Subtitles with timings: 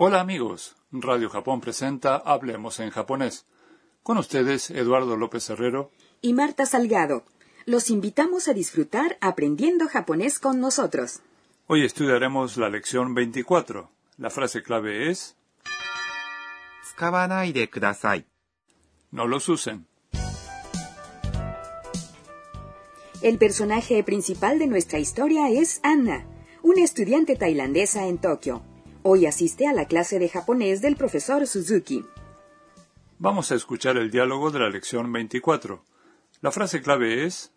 [0.00, 3.46] Hola amigos, Radio Japón presenta Hablemos en japonés.
[4.04, 5.90] Con ustedes Eduardo López Herrero
[6.20, 7.24] y Marta Salgado.
[7.66, 11.18] Los invitamos a disfrutar aprendiendo japonés con nosotros.
[11.66, 13.90] Hoy estudiaremos la lección 24.
[14.18, 15.34] La frase clave es
[19.10, 19.88] No los usen.
[23.20, 26.24] El personaje principal de nuestra historia es Anna,
[26.62, 28.62] una estudiante tailandesa en Tokio.
[29.03, 32.05] Hoy asiste a la clase de japonés del profesor Suzuki.
[33.19, 35.83] Vamos a escuchar el diálogo de la lección 24.
[36.41, 37.51] La frase clave es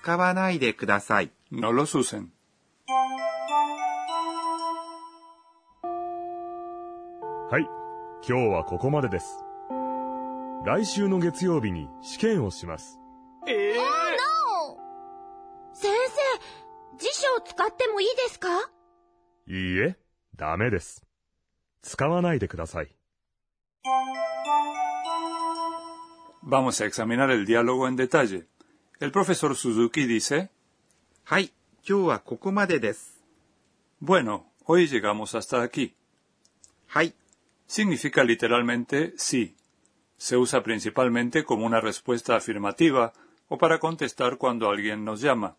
[0.00, 1.30] 使わないでください。
[1.50, 2.28] No los usen.
[7.50, 7.62] はい、
[8.28, 9.26] 今日はここまでです。
[10.64, 12.98] 来週の月曜日に試験をします。
[15.72, 18.48] 先生、辞書を使ってもいいですか
[19.52, 19.96] いいえ、
[20.36, 21.04] ダメです。
[21.82, 22.94] 使わないでください。
[26.42, 28.46] Vamos a examinar el diálogo en detalle.
[29.00, 30.48] El profesor Suzuki dice,
[31.24, 31.52] はい、
[31.86, 33.20] 今日はここまでです。
[34.00, 35.94] bueno, hoy llegamos hasta aquí.
[36.86, 37.14] はい、
[37.68, 39.54] Significa literalmente sí.
[40.16, 43.12] Se usa principalmente como una respuesta afirmativa
[43.48, 45.56] o para contestar cuando alguien nos llama.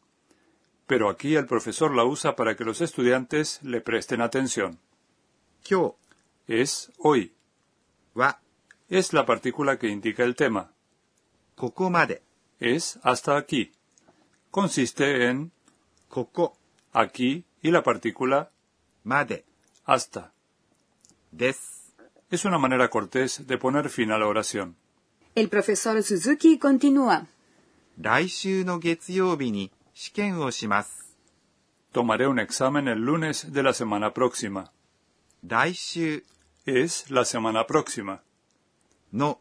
[0.87, 4.79] Pero aquí el profesor la usa para que los estudiantes le presten atención.
[5.69, 5.93] 今
[6.47, 7.31] Es hoy.
[8.15, 8.39] 日は
[8.89, 10.71] Es la partícula que indica el tema.
[11.55, 12.23] ここまで。
[12.59, 13.71] Es hasta aquí.
[14.51, 15.51] Consiste en
[16.09, 16.57] ここ
[16.91, 18.49] aquí y la partícula
[19.03, 19.45] まで
[19.85, 20.31] hasta.
[21.31, 21.93] です。
[22.31, 24.75] Es una manera cortés de poner fin a la oración.
[25.35, 27.27] El profesor Suzuki continúa.
[28.01, 31.17] 来週の月曜日に 試験をします。
[31.93, 34.71] Tomaré un examen el lunes de la semana próxima.
[35.45, 36.23] 来週
[36.65, 38.21] Es la semana próxima.
[39.11, 39.39] の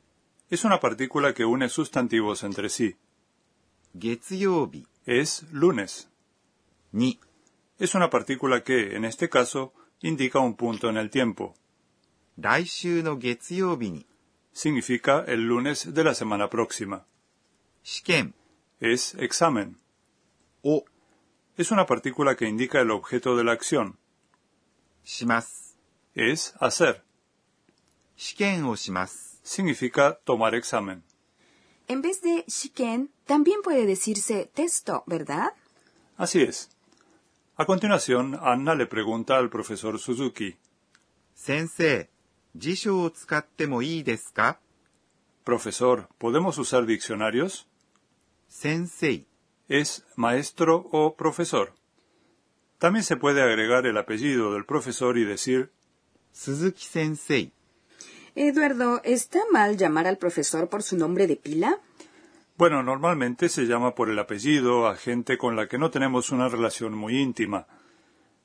[0.50, 2.96] Es una partícula que une sustantivos entre sí.
[3.94, 6.08] 月曜日 Es lunes.
[6.92, 7.18] に
[7.78, 11.54] Es una partícula que, en este caso, indica un punto en el tiempo.
[12.38, 14.06] 来週の月曜日に
[14.54, 17.04] Significa el lunes de la semana próxima.
[17.82, 18.34] 試験
[18.80, 19.76] Es examen.
[20.63, 20.85] o
[21.55, 23.99] es una partícula que indica el objeto de la acción.
[25.05, 25.75] Shimasu.
[26.15, 27.03] Es hacer.
[28.17, 29.37] Shiken o shimasu.
[29.43, 31.03] Significa tomar examen.
[31.87, 35.53] En vez de shiken, también puede decirse texto, ¿verdad?
[36.17, 36.69] Así es.
[37.55, 40.55] A continuación, Anna le pregunta al profesor Suzuki.
[41.35, 42.09] Sensei.
[45.43, 47.67] Profesor, ¿podemos usar diccionarios?
[48.47, 49.27] Sensei,
[49.67, 51.73] es maestro o profesor.
[52.79, 55.71] También se puede agregar el apellido del profesor y decir
[56.31, 57.51] Suzuki Sensei.
[58.35, 61.79] Eduardo, ¿está mal llamar al profesor por su nombre de pila?
[62.57, 66.49] Bueno, normalmente se llama por el apellido a gente con la que no tenemos una
[66.49, 67.67] relación muy íntima.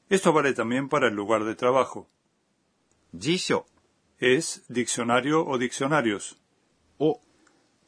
[0.08, 2.08] Esto vale también para el lugar de trabajo.
[3.18, 3.66] Jisho
[4.18, 6.38] es diccionario o diccionarios.
[6.98, 7.20] O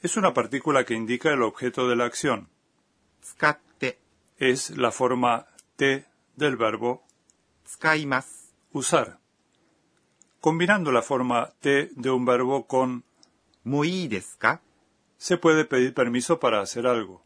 [0.03, 2.49] es una partícula que indica el objeto de la acción
[3.22, 4.00] 使って、
[4.40, 5.46] Es la forma
[5.78, 6.06] T
[6.38, 7.02] del verbo
[7.66, 8.54] 使います。
[8.74, 9.18] usar.
[10.42, 13.04] Combinando la forma T de un verbo con
[13.64, 14.62] もういいですか
[15.18, 17.22] se puede pedir permiso para hacer algo.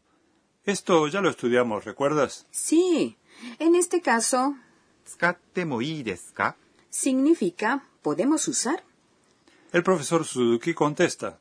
[0.64, 2.46] Esto ya lo estudiamos, ¿recuerdas?
[2.50, 3.16] Sí.
[3.58, 4.54] En este caso,
[5.04, 6.56] 使ってもいいですか
[6.90, 8.82] significa podemos usar.
[9.72, 11.38] El profesor Suzuki contesta,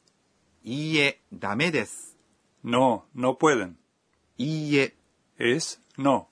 [0.63, 2.17] いいえ、ダメです。
[2.63, 3.77] no, no pueden.
[4.37, 4.95] いいえ、
[5.37, 6.29] Es no.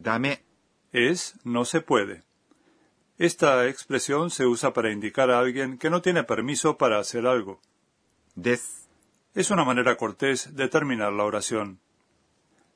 [0.00, 0.44] ダメ、
[0.92, 2.24] Es no se puede.
[3.18, 7.60] Esta expresión se usa para indicar a alguien que no tiene permiso para hacer algo.
[8.36, 8.88] です。
[9.34, 11.80] Es una manera cortés de terminar la oración.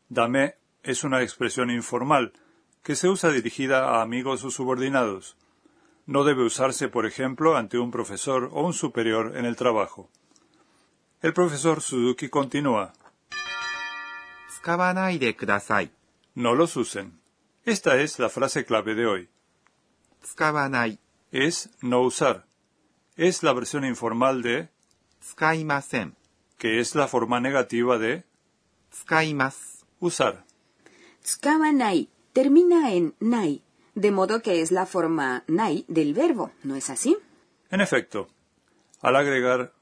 [0.09, 2.33] Dame es una expresión informal
[2.83, 5.37] que se usa dirigida a amigos o subordinados.
[6.07, 10.09] No debe usarse, por ejemplo, ante un profesor o un superior en el trabajo.
[11.21, 12.93] El profesor Suzuki continúa.
[14.61, 15.91] 使わないでください。
[16.37, 17.13] No los usen.
[17.65, 19.29] Esta es la frase clave de hoy.
[20.23, 20.99] 使わない、
[21.33, 22.43] Es no usar.
[23.17, 24.69] Es la versión informal de
[25.21, 26.17] 使いません。
[26.59, 28.25] que es la forma negativa de
[28.91, 29.87] 使います。
[30.01, 30.45] usar.
[31.23, 33.63] Tsukawanai termina en nai,
[33.97, 37.17] de modo que es la forma nai del verbo, ¿no es así?
[37.71, 38.29] En efecto,
[39.01, 39.73] al agregar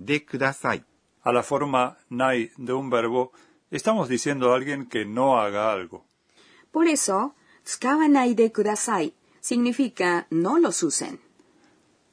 [0.00, 0.84] でください。
[1.22, 3.32] a la forma nai de un verbo,
[3.73, 6.05] estamos diciendo a alguien que no haga algo.
[6.71, 7.35] Por eso,
[7.65, 11.19] tsukawanai de kudasai significa no los usen.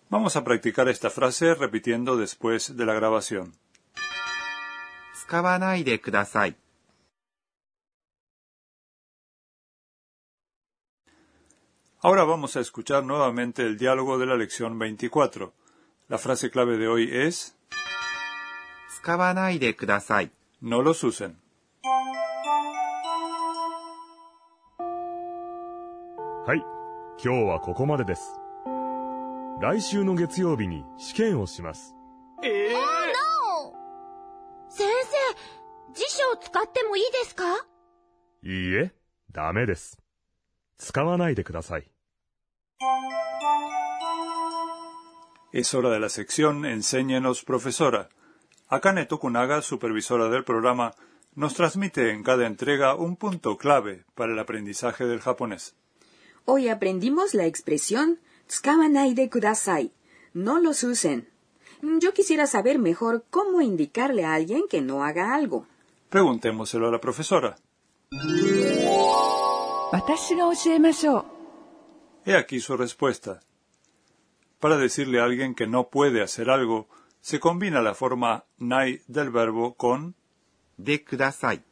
[0.09, 3.53] Vamos a practicar esta frase repitiendo después de la grabación.
[5.13, 6.57] Tsukawanai de kudasai.
[12.03, 15.53] Ahora vamos a escuchar nuevamente el diálogo de la lección 24.
[16.09, 17.55] La frase clave de hoy es
[20.61, 21.50] No los usen.
[26.51, 26.65] はい、
[27.25, 28.35] 今日はここまでです。
[29.63, 31.95] 来週の月曜日に試験をします。
[34.69, 37.45] 先生、辞書を使ってもいいですか
[38.43, 38.93] いいえ、
[39.31, 39.97] ダメです。
[40.77, 41.89] 使わないでください。
[45.53, 48.09] Es hora de la sección Enséñenos, profesora.
[48.69, 50.97] Akane Tokunaga, supervisora del programa,
[51.37, 55.77] nos transmite en cada entrega un punto clave para el aprendizaje del japonés.
[56.45, 59.93] Hoy aprendimos la expresión tsukawanai de kudasai.
[60.33, 61.29] No los usen.
[61.83, 65.67] Yo quisiera saber mejor cómo indicarle a alguien que no haga algo.
[66.11, 67.57] Preguntémoselo a la profesora.
[72.25, 73.41] He aquí su respuesta.
[74.61, 76.87] Para decirle a alguien que no puede hacer algo,
[77.21, 80.15] se combina la forma nai del verbo con
[80.77, 81.63] de kudasai,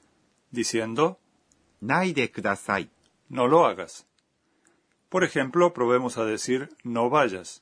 [0.51, 1.19] diciendo
[1.81, 2.91] nai de kudasai,
[3.29, 4.07] no lo hagas.
[5.10, 7.62] Por ejemplo, probemos a decir no vayas.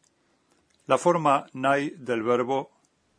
[0.88, 2.71] La forma nai del verbo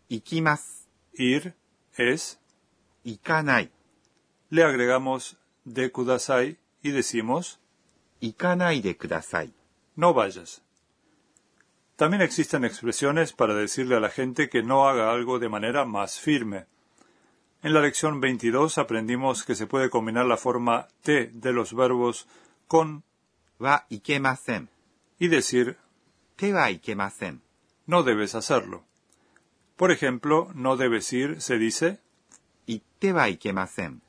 [0.09, 0.89] 行きます。
[1.19, 1.55] ir
[1.97, 2.39] es,
[3.05, 3.71] 行かない。
[4.51, 5.37] le agregamos
[5.67, 7.59] de kudasai y decimos
[8.21, 9.53] 行かないでください。
[9.97, 10.63] no vayas.
[11.97, 16.19] También existen expresiones para decirle a la gente que no haga algo de manera más
[16.19, 16.67] firme.
[17.63, 22.27] En la lección 22 aprendimos que se puede combinar la forma te de los verbos
[22.67, 23.05] con
[23.59, 24.69] はいけません。
[25.19, 25.77] y decir
[26.37, 27.43] 手はいけません。
[27.87, 28.85] no debes hacerlo.
[29.77, 31.99] Por ejemplo, no debes ir se dice
[32.67, 34.03] 行ってはいけません。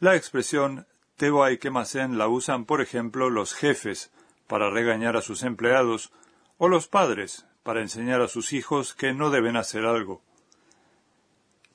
[0.00, 0.86] La expresión
[1.16, 4.10] te wa ikemasen la usan, por ejemplo, los jefes
[4.46, 6.12] para regañar a sus empleados
[6.58, 10.22] o los padres para enseñar a sus hijos que no deben hacer algo.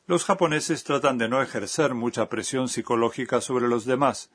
[0.07, 4.29] Los japoneses tratan de no ejercer mucha presión psicológica sobre los demás.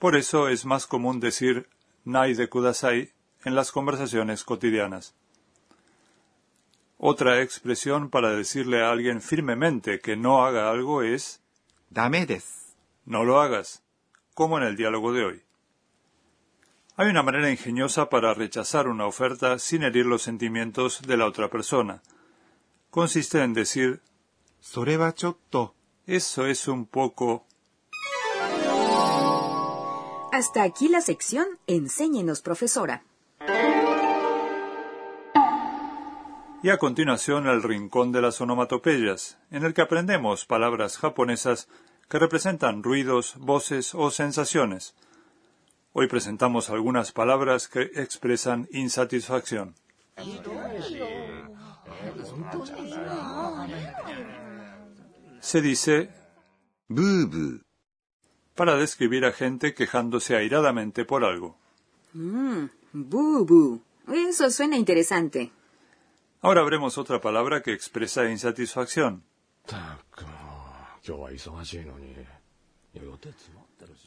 [0.00, 1.68] por eso es más común decir
[2.04, 3.12] nai de kudasai
[3.44, 5.14] en las conversaciones cotidianas.
[6.96, 11.42] Otra expresión para decirle a alguien firmemente que no haga algo es
[11.90, 12.74] dame des.
[13.04, 13.82] No lo hagas,
[14.32, 15.42] como en el diálogo de hoy.
[16.96, 21.50] Hay una manera ingeniosa para rechazar una oferta sin herir los sentimientos de la otra
[21.50, 22.00] persona.
[22.88, 24.00] Consiste en decir
[26.06, 27.46] Eso es un poco
[30.32, 33.02] hasta aquí la sección Enséñenos, profesora.
[36.62, 41.68] Y a continuación el rincón de las onomatopeyas, en el que aprendemos palabras japonesas
[42.08, 44.94] que representan ruidos, voces o sensaciones.
[45.92, 49.74] Hoy presentamos algunas palabras que expresan insatisfacción.
[55.40, 56.10] Se dice。
[58.60, 61.56] para describir a gente quejándose airadamente por algo.
[62.12, 63.80] Mmm, bubu.
[64.06, 65.50] Eso suena interesante.
[66.42, 69.24] Ahora veremos otra palabra que expresa insatisfacción.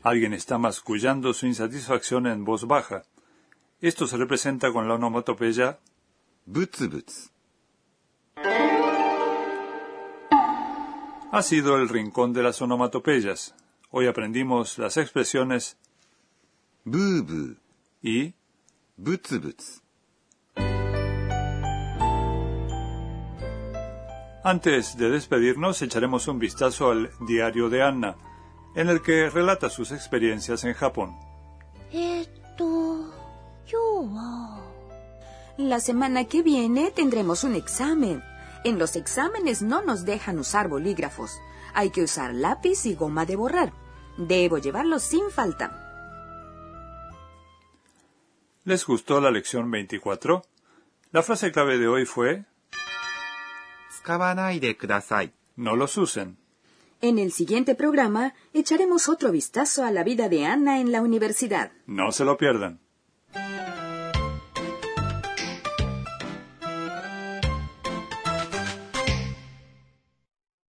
[0.04, 3.02] Alguien está mascullando su insatisfacción en voz baja.
[3.82, 5.80] Esto se representa con la onomatopeya.
[11.32, 13.56] Ha sido el rincón de las onomatopeyas.
[13.96, 15.78] Hoy aprendimos las expresiones
[16.84, 17.58] bubu
[18.02, 18.34] y
[18.98, 19.82] butsubutsu.
[24.44, 28.16] Antes de despedirnos, echaremos un vistazo al diario de Anna,
[28.76, 31.16] en el que relata sus experiencias en Japón.
[31.92, 33.14] Esto.
[33.68, 34.10] Yo.
[35.58, 38.24] La semana que viene tendremos un examen.
[38.64, 41.40] En los exámenes no nos dejan usar bolígrafos.
[41.76, 43.83] Hay que usar lápiz y goma de borrar.
[44.18, 45.80] Debo llevarlo sin falta.
[48.66, 50.44] ¿Les gustó la lección 24?
[51.12, 52.46] La frase clave de hoy fue
[55.56, 56.38] No los usen.
[57.02, 61.72] En el siguiente programa echaremos otro vistazo a la vida de Ana en la universidad.
[61.86, 62.80] No se lo pierdan.